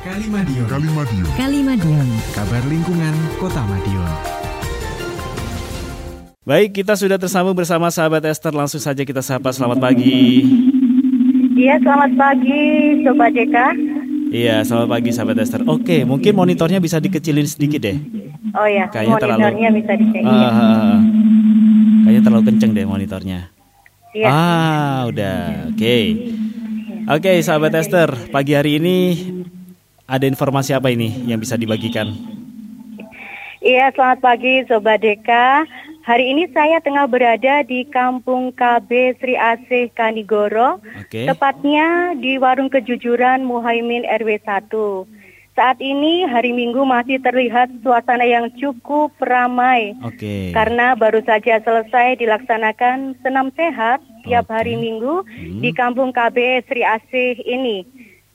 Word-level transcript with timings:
Kalimadion. 0.00 0.64
Kalimadion. 0.64 1.28
Kalimadion. 1.36 2.08
Kabar 2.32 2.64
lingkungan 2.64 3.12
Kota 3.36 3.60
Madiun. 3.68 4.08
Baik, 6.40 6.80
kita 6.80 6.96
sudah 6.96 7.20
tersambung 7.20 7.52
bersama 7.52 7.92
sahabat 7.92 8.24
Esther. 8.24 8.56
Langsung 8.56 8.80
saja 8.80 9.04
kita 9.04 9.20
sapa 9.20 9.52
selamat 9.52 9.76
pagi. 9.76 10.40
Iya, 11.52 11.76
selamat 11.84 12.16
pagi 12.16 12.62
Sobat 13.04 13.36
Deka. 13.36 13.66
Iya, 14.32 14.64
selamat 14.64 14.88
pagi 14.88 15.10
sahabat 15.12 15.36
Esther. 15.36 15.68
Oke, 15.68 16.08
mungkin 16.08 16.32
monitornya 16.32 16.80
bisa 16.80 16.96
dikecilin 16.96 17.44
sedikit 17.44 17.84
deh. 17.84 18.00
Oh 18.56 18.64
ya, 18.64 18.88
Kayaknya 18.88 19.16
terlalu- 19.20 19.42
monitornya 19.44 19.68
bisa 19.76 19.92
dicek. 20.00 20.22
Ah, 20.24 20.32
ah, 20.32 20.48
ah. 20.56 20.98
kayaknya 22.08 22.22
terlalu 22.24 22.44
kenceng 22.48 22.72
deh 22.72 22.86
monitornya. 22.88 23.52
Iya. 24.16 24.26
Ah, 24.32 24.98
udah. 25.12 25.68
Oke. 25.76 25.96
Oke, 27.04 27.42
sahabat 27.44 27.76
Esther, 27.76 28.32
pagi 28.32 28.56
hari 28.56 28.80
ini 28.80 28.96
ada 30.10 30.26
informasi 30.26 30.74
apa 30.74 30.90
ini 30.90 31.30
yang 31.30 31.38
bisa 31.38 31.54
dibagikan? 31.54 32.10
Iya, 33.62 33.94
selamat 33.94 34.18
pagi 34.18 34.66
Sobat 34.66 34.98
Deka. 34.98 35.62
Hari 36.02 36.32
ini 36.32 36.48
saya 36.50 36.80
tengah 36.82 37.06
berada 37.06 37.62
di 37.62 37.86
Kampung 37.86 38.50
KB 38.50 39.14
Sri 39.20 39.36
Asih 39.38 39.92
Kanigoro, 39.94 40.80
Oke. 40.98 41.28
tepatnya 41.28 42.18
di 42.18 42.40
Warung 42.40 42.72
Kejujuran 42.72 43.44
Muhaimin 43.46 44.02
RW 44.08 44.42
1. 44.42 45.06
Saat 45.54 45.76
ini 45.78 46.24
hari 46.24 46.56
Minggu 46.56 46.88
masih 46.88 47.20
terlihat 47.20 47.68
suasana 47.84 48.24
yang 48.24 48.48
cukup 48.56 49.12
ramai 49.20 49.92
Oke. 50.00 50.56
karena 50.56 50.96
baru 50.96 51.20
saja 51.20 51.60
selesai 51.60 52.16
dilaksanakan 52.16 53.20
senam 53.20 53.52
sehat 53.52 54.00
tiap 54.24 54.48
Oke. 54.48 54.56
hari 54.56 54.74
Minggu 54.80 55.20
Hmm. 55.20 55.60
di 55.60 55.70
Kampung 55.76 56.16
KB 56.16 56.64
Sri 56.64 56.80
Asih 56.80 57.44
ini. 57.44 57.84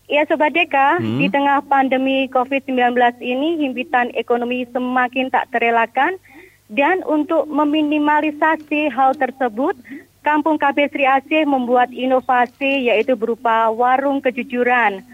Ya 0.06 0.22
Sobat 0.30 0.54
Deka, 0.54 1.02
Hmm. 1.02 1.18
di 1.18 1.26
tengah 1.34 1.66
pandemi 1.66 2.30
COVID-19 2.30 3.18
ini 3.26 3.58
himpitan 3.58 4.14
ekonomi 4.14 4.62
semakin 4.70 5.34
tak 5.34 5.50
terelakkan 5.50 6.22
dan 6.70 7.02
untuk 7.10 7.50
meminimalisasi 7.50 8.94
hal 8.94 9.18
tersebut, 9.18 9.74
Kampung 10.26 10.58
KB 10.58 10.90
Sri 10.90 11.06
Asih 11.06 11.46
membuat 11.46 11.94
inovasi 11.94 12.90
yaitu 12.90 13.14
berupa 13.14 13.70
warung 13.70 14.22
kejujuran. 14.22 15.06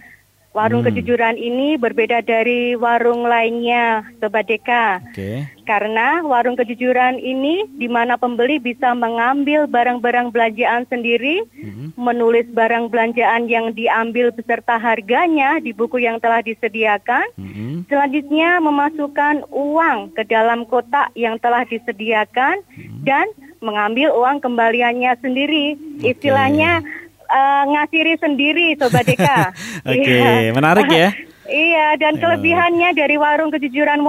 Warung 0.51 0.83
Hmm. 0.83 0.91
kejujuran 0.91 1.39
ini 1.39 1.79
berbeda 1.79 2.19
dari 2.19 2.75
warung 2.75 3.23
lainnya, 3.23 4.03
Sobat 4.19 4.51
Deka. 4.51 4.99
Oke. 4.99 5.47
Karena 5.63 6.19
warung 6.27 6.59
kejujuran 6.59 7.23
ini 7.23 7.63
di 7.79 7.87
mana 7.87 8.19
pembeli 8.19 8.59
bisa 8.59 8.91
mengambil 8.91 9.63
barang-barang 9.63 10.27
belanjaan 10.35 10.83
sendiri, 10.91 11.47
Mhm. 11.55 11.95
menulis 11.95 12.51
barang 12.51 12.91
belanjaan 12.91 13.47
yang 13.47 13.71
diambil 13.71 14.35
beserta 14.35 14.75
harganya 14.75 15.63
di 15.63 15.71
buku 15.71 16.03
yang 16.03 16.19
telah 16.19 16.43
disediakan. 16.43 17.31
Mhm. 17.39 17.87
Selanjutnya 17.87 18.59
memasukkan 18.59 19.47
uang 19.55 20.11
ke 20.19 20.27
dalam 20.27 20.67
kotak 20.67 21.15
yang 21.15 21.39
telah 21.39 21.63
disediakan 21.63 22.59
dan 23.07 23.31
mengambil 23.63 24.11
uang 24.19 24.43
kembaliannya 24.43 25.15
sendiri. 25.23 25.79
Oke. 26.01 26.11
Istilahnya 26.11 26.83
eh, 27.31 27.63
ngasiri 27.71 28.13
sendiri 28.19 28.67
Sobat 28.75 29.07
Deka. 29.07 29.55
Oke, 29.91 30.19
Iya. 30.19 30.51
menarik 30.51 30.87
ya. 30.91 31.09
Iya, 31.51 31.99
dan 31.99 32.15
Ya. 32.15 32.21
kelebihannya 32.23 32.95
dari 32.95 33.19
warung 33.19 33.51
kejujuran 33.51 33.99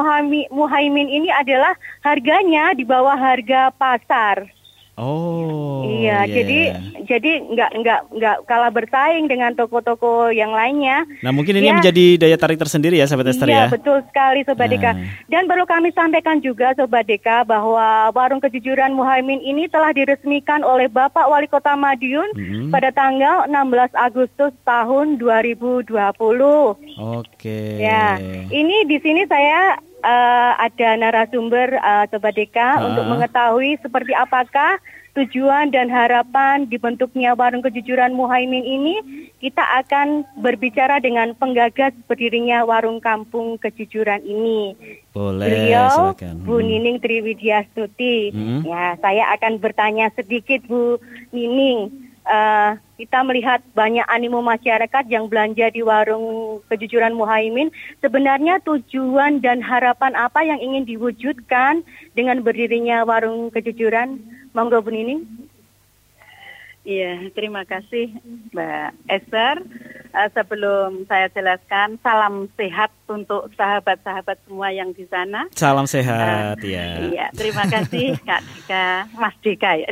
Muhaimin 0.54 1.10
ini 1.10 1.26
adalah 1.26 1.74
harganya 2.06 2.70
di 2.70 2.86
bawah 2.86 3.18
harga 3.18 3.74
pasar. 3.74 4.46
Oh. 4.92 5.88
iya, 5.88 6.28
jadi 6.28 6.76
jadi 7.02 7.30
nggak 7.48 7.70
nggak 7.80 8.00
nggak 8.12 8.36
kalah 8.44 8.68
bersaing 8.68 9.24
dengan 9.24 9.50
toko-toko 9.52 10.28
yang 10.28 10.52
lainnya. 10.52 11.08
Nah, 11.20 11.32
mungkin 11.32 11.56
ini 11.56 11.68
Ya. 11.68 11.74
menjadi 11.74 12.06
daya 12.18 12.36
tarik 12.36 12.56
tersendiri 12.56 12.94
ya, 12.94 13.08
sahabat 13.08 13.32
Esther 13.32 13.48
Iya, 13.48 13.56
ya. 13.56 13.72
betul 13.72 14.04
sekali 14.04 14.44
Sobat 14.44 14.68
Deka. 14.68 14.92
Nah. 14.92 15.00
Dan 15.26 15.48
perlu 15.48 15.64
kami 15.64 15.90
sampaikan 15.90 16.38
juga 16.38 16.76
Sobat 16.76 17.08
Deka 17.08 17.42
bahwa 17.42 17.82
warung 18.10 18.38
kejujuran 18.38 18.92
Muhaimin 18.92 19.40
ini 19.40 19.64
telah 19.66 19.90
diresmikan 19.90 20.60
oleh 20.60 20.86
Bapak 20.86 21.24
Wali 21.24 21.48
Kota 21.48 21.72
Madiun 21.72 22.28
Mhm. 22.32 22.68
pada 22.68 22.92
tanggal 22.92 23.48
16 23.48 23.90
Agustus 23.94 24.52
tahun 24.62 25.16
2020. 25.16 26.76
Oke. 26.98 27.78
Ya, 27.78 28.20
ini 28.48 28.84
di 28.84 28.98
sini 28.98 29.24
saya 29.24 29.76
eh, 30.02 30.52
ada 30.58 30.88
narasumber 30.96 31.72
eh, 31.72 32.04
Sobat 32.10 32.34
Deka 32.34 32.60
Ah. 32.74 32.84
untuk 32.84 33.06
mengetahui 33.06 33.78
seperti 33.78 34.12
apakah 34.12 34.76
tujuan 35.12 35.68
dan 35.68 35.92
harapan 35.92 36.64
dibentuknya 36.64 37.36
warung 37.36 37.60
kejujuran 37.60 38.12
Muhaimin 38.12 38.64
ini. 38.64 38.94
Kita 39.38 39.60
akan 39.84 40.24
berbicara 40.40 40.98
dengan 40.98 41.36
penggagas 41.36 41.92
berdirinya 42.06 42.64
warung 42.64 42.96
kampung 42.96 43.60
kejujuran 43.60 44.24
ini. 44.24 44.72
Boleh, 45.12 45.46
Beliau 45.68 46.16
silakan. 46.16 46.34
Bu 46.42 46.56
Mhm. 46.56 46.64
Nining 46.64 46.98
Triwidiastuti. 46.98 48.32
Mhm. 48.32 48.58
Ya, 48.64 48.96
saya 48.98 49.24
akan 49.36 49.60
bertanya 49.60 50.08
sedikit 50.16 50.64
Bu 50.64 50.96
Nining. 51.30 52.11
Eh, 52.22 52.72
kita 53.02 53.26
melihat 53.26 53.58
banyak 53.74 54.06
animo 54.06 54.38
masyarakat 54.46 55.10
yang 55.10 55.26
belanja 55.26 55.74
di 55.74 55.82
warung 55.82 56.62
kejujuran 56.70 57.18
Muhaimin. 57.18 57.74
Sebenarnya 57.98 58.62
tujuan 58.62 59.42
dan 59.42 59.58
harapan 59.58 60.14
apa 60.14 60.46
yang 60.46 60.62
ingin 60.62 60.86
diwujudkan 60.86 61.82
dengan 62.14 62.46
berdirinya 62.46 63.02
warung 63.02 63.50
kejujuran? 63.50 64.22
Monggo 64.54 64.78
Nining. 64.86 65.26
Iya, 66.86 67.26
terima 67.34 67.66
kasih 67.66 68.14
Mbak 68.54 68.90
Esther. 69.10 69.56
Eh, 70.12 70.28
sebelum 70.36 71.08
saya 71.08 71.32
jelaskan, 71.32 71.96
salam 72.04 72.44
sehat 72.60 72.92
untuk 73.08 73.48
sahabat-sahabat 73.56 74.36
semua 74.44 74.68
yang 74.68 74.92
di 74.92 75.08
sana. 75.08 75.48
Salam 75.56 75.88
sehat 75.88 76.60
ya. 76.60 77.00
Iya, 77.08 77.26
terima 77.32 77.64
kasih 77.64 78.12
Kak 78.28 78.44
Dika, 78.44 79.08
Mas 79.16 79.32
Dika 79.40 79.72
ya. 79.72 79.88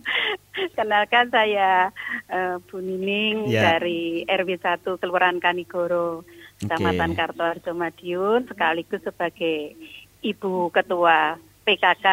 Kenalkan 0.78 1.30
saya 1.30 1.94
eh, 2.26 2.58
Bu 2.66 2.82
Nining 2.82 3.46
Ya. 3.46 3.78
dari 3.78 4.26
RW 4.26 4.58
1 4.58 4.82
Kelurahan 4.98 5.38
Kanigoro, 5.38 6.26
Kecamatan 6.58 7.14
Oke. 7.14 7.18
Kartoarjo 7.18 7.72
Madiun, 7.78 8.50
sekaligus 8.50 9.06
sebagai 9.06 9.78
Ibu 10.18 10.74
Ketua 10.74 11.38
PKK 11.62 12.06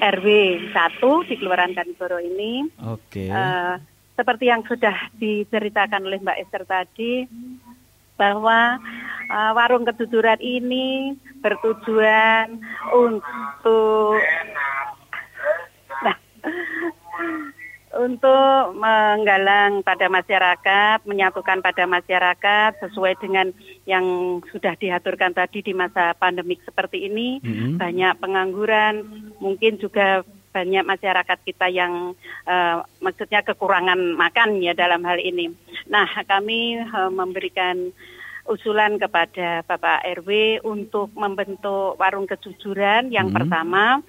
RW 0.00 0.26
1 0.72 1.28
di 1.28 1.34
Kelurahan 1.36 1.76
Kanigoro 1.76 2.16
ini. 2.16 2.64
Oke. 2.80 3.28
Eh, 3.28 3.74
seperti 4.18 4.50
yang 4.50 4.66
sudah 4.66 5.14
diceritakan 5.22 6.02
oleh 6.02 6.18
Mbak 6.18 6.38
Esther 6.42 6.66
tadi, 6.66 7.22
bahwa 8.18 8.82
eh, 9.30 9.52
warung 9.54 9.86
kejujuran 9.86 10.42
ini 10.42 11.14
bertujuan 11.38 12.58
untuk 12.90 14.18
nah, 16.02 16.16
untuk 17.98 18.74
menggalang 18.74 19.86
pada 19.86 20.10
masyarakat, 20.10 21.06
menyatukan 21.06 21.62
pada 21.62 21.86
masyarakat 21.86 22.70
sesuai 22.84 23.16
dengan 23.22 23.54
yang 23.86 24.38
sudah 24.50 24.74
diaturkan 24.76 25.32
tadi 25.32 25.62
di 25.62 25.72
masa 25.72 26.12
pandemik 26.18 26.58
seperti 26.66 27.06
ini 27.06 27.38
Mhm. 27.40 27.78
banyak 27.78 28.12
pengangguran, 28.18 28.94
mungkin 29.38 29.78
juga 29.78 30.26
banyak 30.58 30.82
masyarakat 30.82 31.38
kita 31.46 31.70
yang 31.70 32.18
eh, 32.50 32.76
maksudnya 32.98 33.46
kekurangan 33.46 34.18
makan 34.18 34.58
ya 34.58 34.74
dalam 34.74 35.06
hal 35.06 35.22
ini. 35.22 35.54
Nah, 35.86 36.10
kami 36.26 36.82
eh, 36.82 37.10
memberikan 37.14 37.94
usulan 38.50 38.98
kepada 38.98 39.62
Bapak 39.62 40.02
RW 40.18 40.58
untuk 40.66 41.14
membentuk 41.14 41.94
warung 42.00 42.26
kejujuran 42.26 43.14
yang 43.14 43.30
Hmm. 43.30 43.36
pertama 43.38 44.02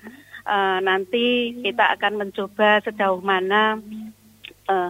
eh, 0.50 0.80
nanti 0.82 1.54
kita 1.62 1.94
akan 1.94 2.26
mencoba 2.26 2.82
sejauh 2.82 3.22
mana 3.22 3.78
eh, 4.66 4.90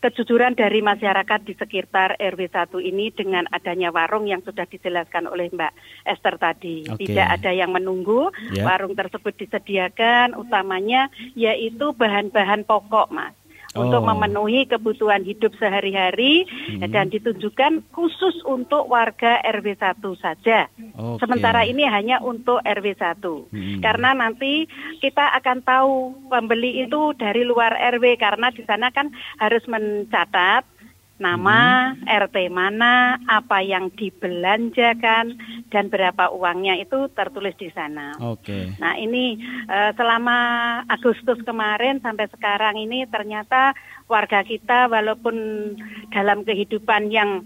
kejujuran 0.00 0.56
dari 0.56 0.80
masyarakat 0.80 1.40
di 1.44 1.54
sekitar 1.56 2.16
RW 2.16 2.40
1 2.48 2.80
ini 2.80 3.12
dengan 3.12 3.44
adanya 3.52 3.92
warung 3.92 4.24
yang 4.28 4.40
sudah 4.40 4.64
dijelaskan 4.64 5.28
oleh 5.28 5.52
Mbak 5.52 5.72
Esther 6.08 6.36
tadi. 6.40 6.88
Oke. 6.88 7.04
Tidak 7.08 7.28
ada 7.28 7.52
yang 7.52 7.72
menunggu, 7.72 8.32
Ya. 8.52 8.64
warung 8.66 8.96
tersebut 8.96 9.36
disediakan 9.36 10.34
utamanya 10.36 11.12
yaitu 11.36 11.92
bahan-bahan 11.92 12.64
pokok, 12.64 13.12
Mas. 13.12 13.39
Untuk 13.70 14.02
Oh. 14.02 14.08
memenuhi 14.10 14.66
kebutuhan 14.66 15.22
hidup 15.22 15.54
sehari-hari 15.54 16.42
Hmm. 16.42 16.90
dan 16.90 17.06
ditunjukkan 17.06 17.86
khusus 17.94 18.42
untuk 18.42 18.90
warga 18.90 19.38
RW 19.46 19.78
1 19.78 20.18
saja. 20.18 20.66
Oke. 20.98 21.22
Sementara 21.22 21.62
ini 21.62 21.86
hanya 21.86 22.18
untuk 22.18 22.58
RW 22.66 22.98
1. 22.98 23.46
Hmm. 23.54 23.78
Karena 23.78 24.10
nanti 24.10 24.66
kita 24.98 25.38
akan 25.38 25.62
tahu 25.62 25.94
pembeli 26.26 26.82
itu 26.82 27.14
dari 27.14 27.46
luar 27.46 27.78
RW 27.78 28.18
karena 28.18 28.50
di 28.50 28.66
sana 28.66 28.90
kan 28.90 29.14
harus 29.38 29.62
mencatat 29.70 30.66
nama, 31.20 31.92
RT 32.08 32.48
mana, 32.48 33.20
apa 33.28 33.60
yang 33.60 33.92
dibelanjakan 33.92 35.36
dan 35.68 35.92
berapa 35.92 36.32
uangnya 36.32 36.80
itu 36.80 37.06
tertulis 37.12 37.54
di 37.60 37.68
sana. 37.70 38.16
Oke. 38.18 38.74
Nah 38.80 38.96
ini 38.96 39.36
eh, 39.68 39.92
selama 39.94 40.38
Agustus 40.88 41.38
kemarin 41.46 42.00
sampai 42.00 42.26
sekarang 42.32 42.80
ini 42.80 43.06
ternyata 43.06 43.76
warga 44.08 44.42
kita 44.42 44.88
walaupun 44.90 45.36
dalam 46.10 46.42
kehidupan 46.42 47.12
yang 47.12 47.44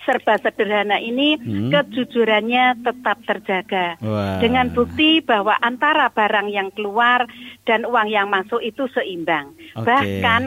serba 0.00 0.40
sederhana 0.40 0.96
ini 0.96 1.36
Hmm. 1.36 1.68
kejujurannya 1.68 2.80
tetap 2.80 3.20
terjaga. 3.28 4.00
Wah. 4.00 4.40
Dengan 4.40 4.72
bukti 4.72 5.20
bahwa 5.20 5.52
antara 5.60 6.08
barang 6.08 6.48
yang 6.48 6.72
keluar 6.72 7.28
dan 7.68 7.84
uang 7.84 8.08
yang 8.08 8.32
masuk 8.32 8.64
itu 8.64 8.88
seimbang. 8.96 9.52
Oke. 9.76 9.84
Bahkan 9.84 10.42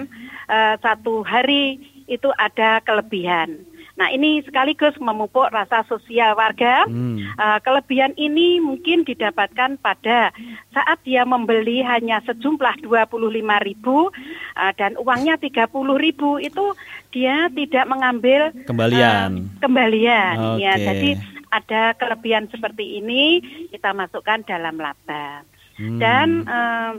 eh, 0.50 0.76
satu 0.82 1.22
hari 1.22 1.78
itu 2.08 2.30
ada 2.36 2.80
kelebihan. 2.84 3.64
Nah 3.94 4.10
ini 4.10 4.42
sekaligus 4.42 4.98
memupuk 4.98 5.54
rasa 5.54 5.86
sosial 5.86 6.34
warga. 6.34 6.90
Hmm. 6.90 7.22
Eh, 7.22 7.60
kelebihan 7.62 8.18
ini 8.18 8.58
mungkin 8.58 9.06
didapatkan 9.06 9.78
pada 9.78 10.34
saat 10.74 10.98
dia 11.06 11.22
membeli 11.30 11.86
hanya 11.86 12.18
sejumlah 12.26 12.82
25.000 12.82 13.62
ribu 13.62 14.10
eh, 14.58 14.74
dan 14.82 14.98
uangnya 14.98 15.38
30.000 15.38 15.70
ribu 16.02 16.42
itu 16.42 16.74
dia 17.14 17.54
tidak 17.54 17.86
mengambil 17.86 18.50
Kembalian. 18.66 19.46
eh, 19.46 19.62
kembalian. 19.62 20.36
Ya, 20.58 20.74
Oke. 20.74 20.86
jadi 20.90 21.10
ada 21.54 21.94
kelebihan 21.94 22.50
seperti 22.50 22.98
ini 22.98 23.46
kita 23.70 23.94
masukkan 23.94 24.42
dalam 24.42 24.82
laba. 24.82 25.46
Hmm. 25.78 26.02
Dan 26.02 26.50
eh, 26.50 26.94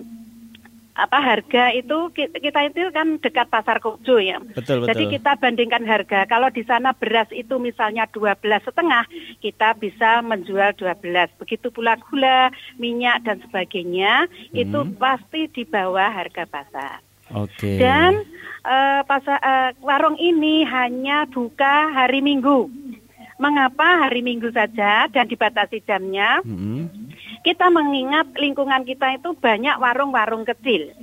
apa 0.94 1.18
harga 1.18 1.74
itu 1.74 2.14
ki- 2.14 2.30
kita 2.32 2.70
itu 2.70 2.86
kan 2.94 3.18
dekat 3.18 3.50
pasar 3.50 3.82
Kojo 3.82 4.22
ya. 4.22 4.38
Betul, 4.38 4.86
Jadi 4.86 5.04
betul. 5.04 5.14
kita 5.18 5.30
bandingkan 5.36 5.82
harga. 5.82 6.22
Kalau 6.24 6.48
di 6.48 6.62
sana 6.62 6.94
beras 6.94 7.26
itu 7.34 7.58
misalnya 7.58 8.06
12 8.06 8.38
setengah, 8.62 9.02
kita 9.38 9.74
bisa 9.74 10.22
menjual 10.22 10.70
12. 10.72 11.34
Begitu 11.34 11.74
pula 11.74 11.98
gula, 11.98 12.48
minyak 12.78 13.26
dan 13.26 13.42
sebagainya 13.42 14.30
itu 14.50 14.78
Hmm. 14.78 14.94
pasti 14.94 15.50
di 15.50 15.66
bawah 15.66 16.08
harga 16.08 16.46
pasar. 16.46 17.02
Oke. 17.34 17.74
Dan 17.74 18.22
eh, 18.62 19.00
pasar 19.02 19.36
eh, 19.36 19.70
warung 19.82 20.14
ini 20.14 20.62
hanya 20.62 21.26
buka 21.26 21.90
hari 21.90 22.22
Minggu. 22.22 22.70
Mengapa 23.34 24.06
hari 24.06 24.22
Minggu 24.22 24.54
saja 24.54 25.10
dan 25.10 25.26
dibatasi 25.26 25.82
jamnya? 25.82 26.38
Hmm. 26.46 27.03
Kita 27.44 27.68
mengingat 27.68 28.32
lingkungan 28.40 28.88
kita 28.88 29.20
itu 29.20 29.36
banyak 29.36 29.76
warung-warung 29.76 30.48
kecil. 30.48 30.96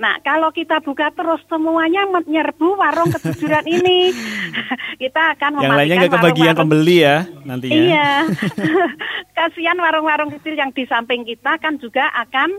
Nah, 0.00 0.16
kalau 0.24 0.48
kita 0.52 0.80
buka 0.80 1.12
terus 1.12 1.44
semuanya 1.52 2.08
menyerbu 2.08 2.80
warung 2.80 3.12
kejujuran 3.12 3.66
ini, 3.68 4.08
kita 5.02 5.36
akan 5.36 5.60
Yang 5.60 5.72
lainnya 5.76 5.76
mematikan 5.76 6.00
nggak 6.00 6.14
kebagian 6.16 6.54
pembeli 6.56 6.96
ya 7.04 7.16
nantinya. 7.44 7.76
Iya. 7.76 8.10
Kasihan 9.36 9.76
warung-warung 9.76 10.32
kecil 10.32 10.56
yang 10.56 10.72
di 10.72 10.88
samping 10.88 11.28
kita 11.28 11.60
kan 11.60 11.76
juga 11.76 12.08
akan 12.16 12.56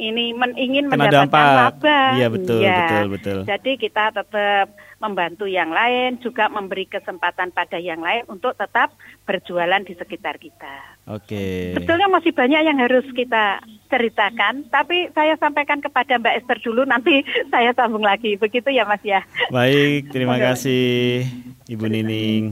ini 0.00 0.32
men- 0.32 0.56
ingin 0.56 0.88
Kena 0.88 1.04
mendapatkan 1.04 1.28
dampak. 1.28 1.44
laba. 1.76 2.00
Iya, 2.16 2.26
betul, 2.26 2.60
Iya. 2.60 2.76
betul, 2.80 3.04
betul. 3.12 3.38
Jadi 3.44 3.72
kita 3.76 4.04
tetap 4.10 4.66
membantu 4.96 5.44
yang 5.44 5.68
lain, 5.68 6.16
juga 6.18 6.48
memberi 6.48 6.84
kesempatan 6.84 7.50
pada 7.50 7.76
yang 7.76 8.00
lain 8.00 8.24
untuk 8.26 8.52
tetap 8.52 8.92
berjualan 9.22 9.80
di 9.80 9.92
sekitar 9.92 10.36
kita. 10.36 10.96
Oke. 11.06 11.72
Sebetulnya 11.72 12.06
masih 12.06 12.32
banyak 12.32 12.60
yang 12.62 12.78
harus 12.78 13.04
kita 13.10 13.60
ceritakan, 13.88 14.68
tapi 14.68 15.08
saya 15.10 15.36
sampaikan 15.36 15.80
kepada 15.80 16.16
Mbak 16.16 16.36
Esther 16.36 16.58
dulu, 16.60 16.84
nanti 16.84 17.20
saya 17.52 17.72
sambung 17.72 18.02
lagi. 18.02 18.36
Begitu 18.36 18.68
ya 18.68 18.84
Mas 18.84 19.00
ya. 19.00 19.20
Baik, 19.48 20.08
terima 20.08 20.36
kasih 20.36 21.24
Ibu 21.66 21.84
Nining. 21.86 22.44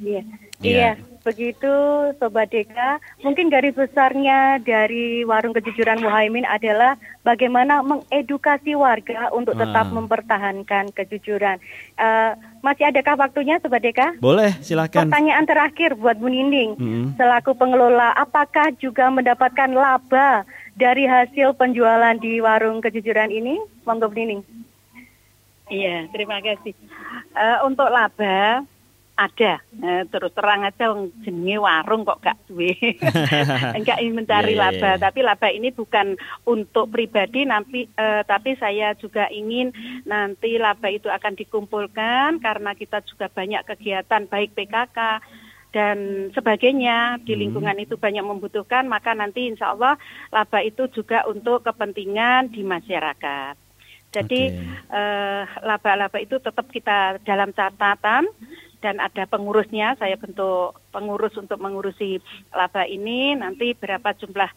Iya. 0.00 0.49
Iya. 0.60 0.76
Iya, 0.76 0.90
begitu 1.24 1.72
Sobat 2.20 2.52
Deka. 2.52 3.00
Mungkin 3.24 3.48
garis 3.48 3.72
besarnya 3.72 4.60
dari 4.60 5.24
Warung 5.24 5.56
Kejujuran 5.56 6.04
Muhaimin 6.04 6.44
adalah 6.44 7.00
bagaimana 7.20 7.80
mengedukasi 7.80 8.76
warga 8.76 9.32
untuk 9.32 9.56
tetap 9.56 9.88
Ah. 9.88 9.92
mempertahankan 9.92 10.92
kejujuran. 10.92 11.56
Eh, 11.96 12.30
masih 12.60 12.92
adakah 12.92 13.16
waktunya 13.16 13.56
Sobat 13.58 13.80
Deka? 13.80 14.20
Boleh, 14.20 14.52
silakan. 14.60 15.08
Pertanyaan 15.08 15.48
terakhir 15.48 15.96
buat 15.96 16.20
Bu 16.20 16.28
Nining. 16.28 16.76
Mm. 16.76 17.06
Selaku 17.16 17.56
pengelola, 17.56 18.12
apakah 18.12 18.68
juga 18.76 19.08
mendapatkan 19.08 19.72
laba 19.72 20.44
dari 20.76 21.08
hasil 21.08 21.56
penjualan 21.56 22.16
di 22.16 22.36
warung 22.38 22.84
kejujuran 22.84 23.32
ini? 23.32 23.56
Monggo 23.88 24.12
Bu 24.12 24.16
Nining. 24.16 24.44
Iya, 25.70 26.04
terima 26.10 26.42
kasih. 26.42 26.76
Eh, 27.30 27.58
untuk 27.64 27.88
laba 27.88 28.60
ada, 29.20 29.60
Eh, 29.80 30.04
terus 30.08 30.32
terang 30.32 30.64
aja 30.64 30.92
jenenge 31.20 31.56
warung 31.56 32.04
kok 32.04 32.20
gak 32.20 32.36
duwe. 32.48 32.72
Enggak 33.76 34.00
ingin 34.00 34.16
mencari 34.16 34.52
Iya, 34.52 34.56
iya, 34.56 34.64
laba, 34.72 34.90
iya. 34.96 35.00
tapi 35.00 35.20
laba 35.20 35.48
ini 35.48 35.68
bukan 35.72 36.16
untuk 36.44 36.88
pribadi 36.88 37.44
nanti 37.44 37.84
eh, 37.84 38.22
tapi 38.24 38.56
saya 38.56 38.96
juga 38.96 39.28
ingin 39.28 39.72
nanti 40.04 40.56
laba 40.56 40.88
itu 40.88 41.08
akan 41.08 41.36
dikumpulkan 41.36 42.40
karena 42.40 42.72
kita 42.72 43.00
juga 43.04 43.28
banyak 43.28 43.64
kegiatan 43.68 44.24
baik 44.24 44.56
PKK 44.56 44.98
dan 45.70 45.96
sebagainya 46.34 47.22
di 47.22 47.36
Hmm. 47.36 47.40
lingkungan 47.46 47.78
itu 47.78 47.94
banyak 47.94 48.24
membutuhkan 48.26 48.84
maka 48.84 49.14
nanti 49.14 49.46
insya 49.46 49.72
Allah 49.72 49.94
laba 50.28 50.60
itu 50.60 50.88
juga 50.90 51.24
untuk 51.24 51.62
kepentingan 51.62 52.50
di 52.50 52.64
masyarakat. 52.64 53.54
Jadi 54.10 54.50
Oke. 54.50 54.66
eh, 54.90 55.42
laba-laba 55.62 56.18
itu 56.18 56.42
tetap 56.42 56.66
kita 56.68 57.22
dalam 57.22 57.54
catatan 57.54 58.26
dan 58.80 58.98
ada 58.98 59.24
pengurusnya. 59.28 59.96
Saya 60.00 60.16
bentuk 60.16 60.76
pengurus 60.92 61.36
untuk 61.36 61.60
mengurusi 61.60 62.18
laba 62.52 62.84
ini. 62.84 63.36
Nanti 63.36 63.76
berapa 63.76 64.12
jumlah 64.16 64.50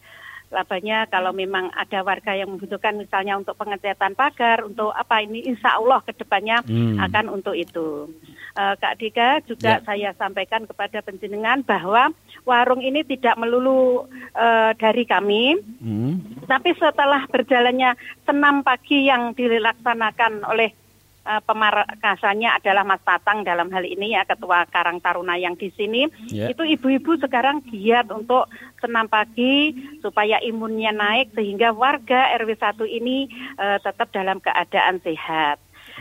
labanya 0.52 1.10
kalau 1.10 1.34
memang 1.34 1.72
ada 1.74 2.06
warga 2.06 2.30
yang 2.30 2.54
membutuhkan 2.54 2.94
misalnya 2.94 3.34
untuk 3.34 3.58
pengecatan 3.58 4.14
pagar, 4.14 4.62
untuk 4.62 4.94
apa 4.94 5.18
ini 5.24 5.42
insya 5.42 5.74
Allah 5.82 5.98
ke 6.06 6.14
depannya 6.14 6.62
Hmm. 6.62 7.00
akan 7.00 7.26
untuk 7.34 7.58
itu. 7.58 8.06
Eh, 8.54 8.74
Kak 8.78 9.02
Dika 9.02 9.42
juga 9.50 9.82
Ya. 9.82 9.82
saya 9.82 10.08
sampaikan 10.14 10.62
kepada 10.62 11.02
penjenengan 11.02 11.66
bahwa 11.66 12.14
warung 12.46 12.86
ini 12.86 13.02
tidak 13.02 13.34
melulu 13.34 14.06
eh, 14.34 14.70
dari 14.78 15.02
kami, 15.06 15.58
Hmm. 15.82 16.22
tapi 16.46 16.70
setelah 16.78 17.26
berjalannya 17.26 17.94
senam 18.22 18.62
pagi 18.62 19.10
yang 19.10 19.34
dilaksanakan 19.34 20.46
oleh 20.46 20.70
uh, 21.24 21.40
pemarkasannya 21.42 22.50
adalah 22.60 22.84
Mas 22.84 23.02
Tatang 23.02 23.42
dalam 23.42 23.72
hal 23.72 23.84
ini 23.84 24.14
ya 24.14 24.22
Ketua 24.24 24.68
Karang 24.68 25.00
Taruna 25.00 25.34
yang 25.36 25.56
di 25.56 25.72
sini, 25.72 26.06
Ya. 26.30 26.52
itu 26.52 26.62
ibu-ibu 26.62 27.16
sekarang 27.18 27.64
giat 27.68 28.08
untuk 28.12 28.48
senam 28.78 29.08
pagi 29.08 29.72
supaya 30.00 30.38
imunnya 30.44 30.92
naik 30.92 31.32
sehingga 31.34 31.72
warga 31.72 32.32
RW 32.36 32.50
1 32.56 32.84
ini 32.86 33.26
uh, 33.56 33.80
tetap 33.80 34.12
dalam 34.12 34.38
keadaan 34.38 35.00
sehat. 35.00 35.58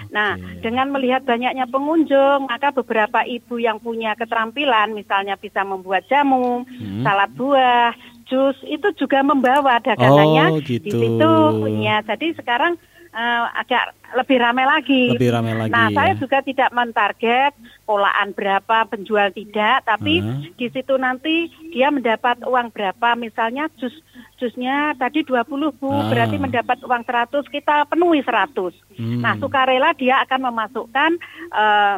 Nah, 0.10 0.36
Oke. 0.36 0.66
dengan 0.66 0.90
melihat 0.90 1.22
banyaknya 1.22 1.70
pengunjung, 1.70 2.50
maka 2.50 2.74
beberapa 2.74 3.22
ibu 3.30 3.62
yang 3.62 3.78
punya 3.78 4.18
keterampilan, 4.18 4.92
misalnya 4.92 5.38
bisa 5.38 5.62
membuat 5.62 6.04
jamu, 6.10 6.66
Hmm. 6.66 7.06
salad 7.06 7.30
buah, 7.38 7.94
jus, 8.26 8.58
itu 8.66 8.90
juga 8.98 9.22
membawa 9.22 9.78
dagangannya 9.80 10.46
Oh, 10.50 10.60
di 10.60 10.82
gitu. 10.82 10.98
situ. 10.98 11.34
Ya, 11.84 12.02
jadi 12.02 12.34
sekarang 12.34 12.80
eh, 13.14 13.44
agak 13.56 13.94
lebih 14.14 14.38
ramai 14.42 14.66
lagi. 14.66 15.04
Lebih 15.14 15.32
ramai 15.34 15.54
lagi, 15.58 15.74
Nah, 15.74 15.90
ya. 15.90 15.96
saya 15.96 16.14
juga 16.18 16.42
tidak 16.42 16.70
mentarget 16.70 17.54
polaan 17.86 18.34
berapa 18.34 18.86
penjual 18.86 19.30
tidak, 19.34 19.86
tapi 19.86 20.22
Ah. 20.22 20.42
di 20.54 20.68
situ 20.70 20.94
nanti 20.98 21.50
dia 21.70 21.90
mendapat 21.90 22.42
uang 22.46 22.70
berapa. 22.70 23.14
Misalnya 23.14 23.70
jus 23.78 23.94
jusnya 24.38 24.94
tadi 24.98 25.24
20 25.24 25.74
Bu, 25.78 25.90
Ah. 25.90 26.10
berarti 26.10 26.38
mendapat 26.38 26.82
uang 26.86 27.04
100, 27.06 27.46
kita 27.50 27.86
penuhi 27.86 28.22
100. 28.22 28.74
Hmm. 28.98 29.22
Nah, 29.22 29.38
sukarela 29.38 29.94
dia 29.94 30.22
akan 30.26 30.50
memasukkan 30.50 31.12
eh, 31.54 31.98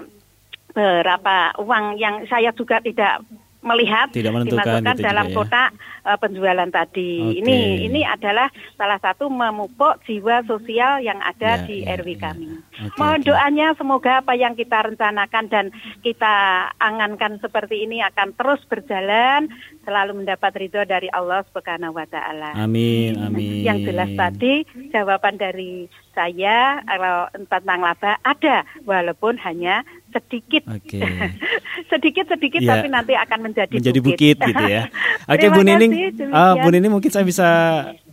berapa 0.76 1.56
uang 1.64 1.96
yang 1.96 2.28
saya 2.28 2.52
juga 2.52 2.84
tidak 2.84 3.24
melihat 3.66 4.08
Tidak 4.14 4.32
menentukan 4.32 4.62
dimasukkan 4.80 4.96
gitu 4.96 5.04
dalam 5.04 5.26
ya. 5.28 5.34
kotak 5.34 5.70
eh, 6.06 6.18
penjualan 6.22 6.70
tadi. 6.70 7.12
Oke. 7.20 7.38
Ini 7.42 7.58
ini 7.90 8.02
adalah 8.06 8.48
salah 8.78 9.00
satu 9.02 9.28
memupuk 9.28 10.00
jiwa 10.06 10.46
sosial 10.46 11.02
yang 11.02 11.18
Ya, 11.18 11.32
ada 11.34 11.52
di 11.66 11.82
ya, 11.82 11.98
RW 11.98 12.08
ya. 12.14 12.20
kami. 12.30 12.48
Oke, 12.86 12.98
Mohon 13.02 13.18
oke. 13.18 13.26
doanya 13.26 13.68
semoga 13.74 14.12
apa 14.22 14.34
yang 14.38 14.54
kita 14.54 14.78
rencanakan 14.86 15.46
dan 15.50 15.66
kita 16.06 16.36
angankan 16.78 17.42
seperti 17.42 17.90
ini 17.90 18.06
akan 18.06 18.38
terus 18.38 18.62
berjalan 18.70 19.50
selalu 19.82 20.22
mendapat 20.22 20.52
ridho 20.54 20.86
dari 20.86 21.10
Allah 21.10 21.42
Subhanahu 21.50 21.98
wa 21.98 22.06
taala. 22.06 22.54
Amin, 22.54 23.18
amin. 23.18 23.66
Yang 23.66 23.90
jelas 23.90 24.12
tadi 24.14 24.54
jawaban 24.94 25.42
dari 25.42 25.90
saya 26.14 26.80
kalau 26.86 27.28
tentang 27.50 27.82
laba 27.82 28.16
ada 28.22 28.64
walaupun 28.86 29.36
hanya 29.42 29.82
sedikit. 30.16 30.64
Oke. 30.66 31.04
Sedikit-sedikit 31.92 32.60
Iya. 32.60 32.72
tapi 32.72 32.88
nanti 32.88 33.14
akan 33.14 33.40
menjadi 33.44 33.76
Menjadi 33.76 34.00
bukit 34.00 34.38
gitu 34.38 34.64
ya. 34.66 34.88
Oke, 35.32 35.44
Terima 35.44 35.54
Bu 35.54 35.62
Nining. 35.62 35.92
kasih, 35.92 36.10
demikian. 36.18 36.56
Bu 36.58 36.68
Nining 36.70 36.92
mungkin 36.92 37.12
saya 37.12 37.22
bisa 37.24 37.48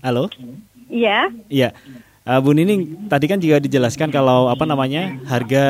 Halo? 0.00 0.26
Iya. 0.88 1.30
Iya. 1.46 1.68
Ah, 2.22 2.38
Bu 2.38 2.52
Nining, 2.52 3.06
tadi 3.06 3.26
kan 3.26 3.38
juga 3.38 3.58
dijelaskan 3.58 4.10
kalau 4.10 4.46
apa 4.46 4.62
namanya? 4.62 5.18
harga 5.24 5.64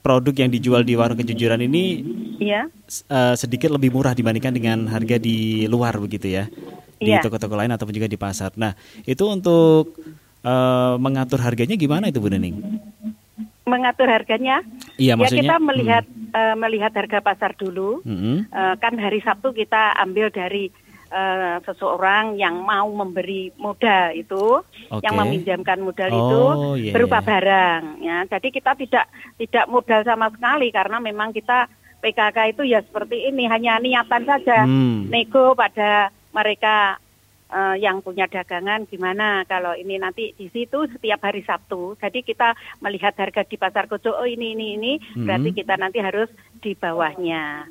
produk 0.00 0.34
yang 0.34 0.50
dijual 0.50 0.82
di 0.82 0.92
warung 0.92 1.14
kejujuran 1.14 1.62
ini 1.62 2.02
Iya. 2.38 2.66
s- 2.84 3.06
eh, 3.06 3.34
sedikit 3.34 3.70
lebih 3.70 3.88
murah 3.88 4.12
dibandingkan 4.12 4.50
dengan 4.50 4.78
harga 4.86 5.14
di 5.16 5.64
luar 5.64 5.94
begitu 5.96 6.26
ya. 6.28 6.50
Di 6.96 7.06
Iya. 7.08 7.22
toko-toko 7.22 7.54
lain 7.54 7.70
ataupun 7.70 7.92
juga 7.92 8.06
di 8.06 8.16
pasar. 8.16 8.50
Nah, 8.56 8.72
itu 9.02 9.22
untuk 9.22 9.94
eh, 10.42 10.94
mengatur 10.98 11.38
harganya 11.38 11.76
gimana 11.76 12.10
itu 12.10 12.18
Bu 12.18 12.26
Nining? 12.26 12.56
Mengatur 13.72 14.08
harganya 14.12 14.60
Iya, 15.00 15.16
ya 15.16 15.28
kita 15.32 15.56
melihat 15.56 16.04
hmm. 16.04 16.36
uh, 16.36 16.56
melihat 16.60 16.92
harga 16.92 17.24
pasar 17.24 17.56
dulu. 17.56 18.04
Mm-mm. 18.04 18.44
Uh, 18.52 18.74
kan 18.76 18.92
hari 19.00 19.24
Sabtu 19.24 19.56
kita 19.56 19.96
ambil 19.96 20.28
dari 20.28 20.68
uh, 21.12 21.56
seseorang 21.64 22.36
yang 22.36 22.60
mau 22.60 22.88
memberi 22.92 23.52
modal 23.56 24.12
itu, 24.16 24.60
Oke. 24.92 25.02
yang 25.04 25.14
meminjamkan 25.16 25.80
modal 25.80 26.10
Oh, 26.12 26.16
itu 26.20 26.42
iya, 26.88 26.92
berupa 26.92 27.20
iya. 27.20 27.28
barang. 27.28 27.82
Ya, 28.04 28.16
jadi 28.28 28.48
kita 28.52 28.72
tidak 28.76 29.06
tidak 29.40 29.64
modal 29.68 30.00
sama 30.04 30.28
sekali 30.32 30.68
karena 30.72 31.00
memang 31.00 31.32
kita 31.32 31.68
PKK 32.02 32.38
itu 32.58 32.62
ya 32.66 32.82
seperti 32.82 33.30
ini 33.30 33.46
hanya 33.46 33.78
niatan 33.78 34.26
saja 34.26 34.66
Hmm. 34.66 35.06
nego 35.06 35.54
pada 35.54 36.10
mereka 36.34 36.98
eh, 37.52 37.76
yang 37.84 38.00
punya 38.00 38.24
dagangan 38.26 38.88
gimana 38.88 39.44
kalau 39.44 39.76
ini 39.76 40.00
nanti 40.00 40.32
di 40.32 40.48
situ 40.48 40.88
setiap 40.88 41.20
hari 41.22 41.44
Sabtu. 41.44 42.00
Jadi 42.00 42.24
kita 42.24 42.56
melihat 42.80 43.12
harga 43.20 43.44
di 43.44 43.60
pasar 43.60 43.86
Kojo 43.86 44.16
oh 44.16 44.26
ini 44.26 44.56
ini 44.56 44.66
ini 44.80 44.92
Hmm. 45.12 45.28
berarti 45.28 45.50
kita 45.52 45.76
nanti 45.76 46.00
harus 46.00 46.32
di 46.64 46.72
bawahnya. 46.72 47.68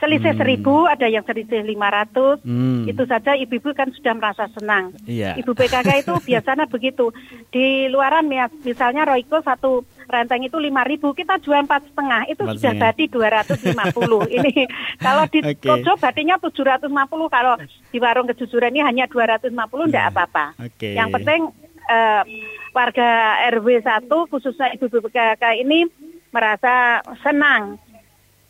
Selisih 0.00 0.32
Hmm. 0.32 0.40
seribu, 0.40 0.88
ada 0.88 1.04
yang 1.04 1.20
selisih 1.22 1.60
lima 1.60 1.86
ratus. 1.86 2.40
Hmm. 2.40 2.88
Itu 2.88 3.04
saja 3.04 3.36
ibu-ibu 3.36 3.76
kan 3.76 3.92
sudah 3.92 4.16
merasa 4.16 4.48
senang. 4.50 4.96
Iya. 5.04 5.36
Ibu 5.36 5.52
PKK 5.52 5.88
itu 6.02 6.14
biasanya 6.24 6.64
begitu. 6.64 7.12
Di 7.48 7.84
luaran 7.86 8.24
ya, 8.26 8.48
misalnya 8.64 9.04
Royco 9.04 9.44
satu 9.44 9.84
renteng 10.08 10.40
itu 10.40 10.56
lima 10.56 10.82
ribu, 10.82 11.12
kita 11.12 11.36
jual 11.38 11.62
empat 11.62 11.84
setengah, 11.86 12.26
itu 12.26 12.42
Empat 12.42 12.56
sudah 12.56 12.72
badi 12.74 13.04
dua 13.06 13.28
ratus 13.30 13.60
lima 13.62 13.84
puluh. 13.92 14.24
Ini 14.34 14.66
kalau 14.96 15.28
di 15.28 15.38
Oke. 15.44 15.68
Kojo 15.68 15.92
badinya 15.94 16.40
tujuh 16.40 16.64
ratus 16.64 16.88
lima 16.88 17.04
puluh, 17.04 17.28
kalau 17.28 17.60
di 17.92 17.98
warung 18.00 18.26
kejujuran 18.26 18.72
ini 18.72 18.80
hanya 18.80 19.04
dua 19.06 19.36
ratus 19.36 19.52
lima 19.52 19.68
puluh, 19.68 19.84
Iya. 19.84 19.92
tidak 19.92 20.06
apa-apa. 20.10 20.44
Oke. 20.64 20.88
Yang 20.96 21.08
penting 21.14 21.40
eh, 21.86 22.22
warga 22.70 23.10
RW 23.50 23.82
1 23.82 24.06
khususnya 24.30 24.70
ibu-ibu 24.72 25.02
PKK 25.04 25.60
ini 25.60 25.90
merasa 26.30 27.02
senang. 27.20 27.76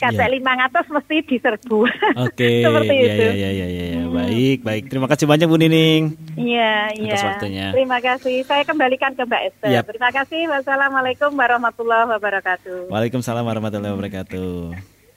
Kata 0.01 0.25
lima 0.27 0.57
ratus 0.57 0.89
mesti 0.89 1.17
diserbu. 1.23 1.85
Oke. 2.19 2.51
Seperti 2.65 2.95
Iya, 2.95 3.05
itu. 3.07 3.23
iya, 3.31 3.51
iya, 3.51 3.67
iya, 3.69 3.85
iya. 3.87 4.03
Baik, 4.09 4.59
baik. 4.65 4.89
Terima 4.89 5.05
kasih 5.05 5.29
banyak 5.29 5.45
Bu 5.45 5.55
Nining. 5.55 6.17
Iya, 6.35 6.97
iya. 6.97 7.13
Atas 7.13 7.25
waktunya. 7.29 7.67
Terima 7.71 7.99
kasih. 8.01 8.37
Saya 8.43 8.65
kembalikan 8.65 9.13
ke 9.13 9.23
Mbak 9.23 9.43
Esther. 9.47 9.69
Yap. 9.71 9.85
Terima 9.87 10.11
kasih. 10.11 10.49
Wassalamualaikum 10.49 11.31
warahmatullahi 11.31 12.09
wabarakatuh. 12.11 12.89
Waalaikumsalam 12.89 13.45
warahmatullahi 13.45 13.93
wabarakatuh. 13.93 14.73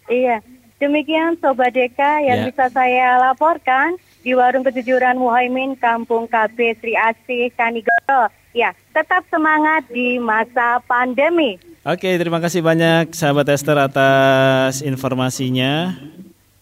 Iya, 0.06 0.44
demikian 0.78 1.40
Sobat 1.40 1.72
Deka 1.72 2.20
yang 2.22 2.44
Ya. 2.44 2.46
bisa 2.46 2.68
saya 2.68 3.16
laporkan 3.22 3.96
di 4.20 4.36
Warung 4.36 4.68
Kejujuran 4.68 5.16
Muhaimin, 5.16 5.80
Kampung 5.80 6.28
KB 6.28 6.56
Sri 6.78 6.92
Asih, 6.92 7.56
Kanigoro. 7.56 8.28
Ya, 8.52 8.75
tetap 8.92 9.24
semangat 9.28 9.88
di 9.90 10.20
masa 10.20 10.84
pandemi. 10.84 11.56
Oke, 11.84 12.16
terima 12.16 12.40
kasih 12.40 12.63
banyak 12.63 13.12
sahabat 13.12 13.44
Esther 13.52 13.75
atas 13.75 14.80
informasinya 14.80 15.92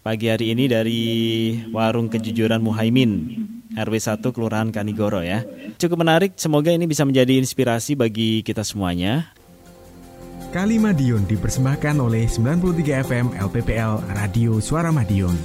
pagi 0.01 0.33
hari 0.33 0.49
ini 0.49 0.65
dari 0.65 1.03
Warung 1.69 2.09
Kejujuran 2.09 2.57
Muhaimin 2.57 3.37
RW 3.77 3.93
1 4.01 4.17
Kelurahan 4.17 4.73
Kanigoro 4.73 5.21
ya. 5.21 5.45
Cukup 5.77 6.01
menarik, 6.01 6.41
semoga 6.41 6.73
ini 6.73 6.89
bisa 6.89 7.05
menjadi 7.05 7.37
inspirasi 7.37 7.93
bagi 7.93 8.41
kita 8.41 8.65
semuanya. 8.65 9.29
Kali 10.49 10.81
Madiun 10.81 11.29
dipersembahkan 11.29 12.01
oleh 12.01 12.25
93 12.25 13.05
FM 13.05 13.37
LPPL 13.37 14.17
Radio 14.17 14.57
Suara 14.57 14.89
Madiun. 14.89 15.37